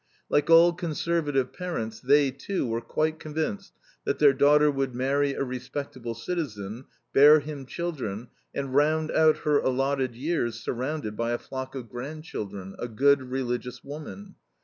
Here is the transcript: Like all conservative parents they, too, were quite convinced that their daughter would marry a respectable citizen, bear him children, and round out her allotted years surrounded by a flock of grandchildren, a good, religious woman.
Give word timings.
Like 0.29 0.49
all 0.49 0.73
conservative 0.73 1.53
parents 1.53 1.99
they, 1.99 2.31
too, 2.31 2.65
were 2.65 2.81
quite 2.81 3.19
convinced 3.19 3.73
that 4.03 4.17
their 4.17 4.33
daughter 4.33 4.71
would 4.71 4.95
marry 4.95 5.33
a 5.35 5.43
respectable 5.43 6.15
citizen, 6.15 6.85
bear 7.13 7.39
him 7.39 7.67
children, 7.67 8.29
and 8.51 8.73
round 8.73 9.11
out 9.11 9.37
her 9.45 9.59
allotted 9.59 10.15
years 10.15 10.59
surrounded 10.59 11.15
by 11.15 11.33
a 11.33 11.37
flock 11.37 11.75
of 11.75 11.87
grandchildren, 11.87 12.75
a 12.79 12.87
good, 12.87 13.21
religious 13.29 13.83
woman. 13.83 14.33